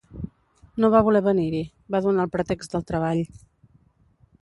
No 0.83 0.89
va 0.95 1.01
voler 1.09 1.21
venir-hi; 1.27 1.61
va 1.97 2.03
donar 2.09 2.27
el 2.29 2.35
pretext 2.39 2.75
del 2.77 2.89
treball. 2.93 3.25